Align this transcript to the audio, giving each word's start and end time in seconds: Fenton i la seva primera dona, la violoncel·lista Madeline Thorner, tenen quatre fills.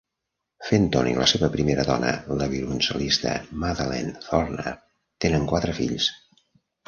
Fenton 0.67 1.07
i 1.09 1.11
la 1.17 1.25
seva 1.31 1.49
primera 1.55 1.83
dona, 1.89 2.13
la 2.39 2.47
violoncel·lista 2.53 3.33
Madeline 3.65 4.13
Thorner, 4.25 4.75
tenen 5.27 5.45
quatre 5.55 5.77
fills. 5.81 6.09